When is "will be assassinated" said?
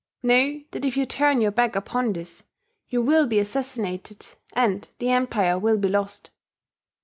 3.03-4.25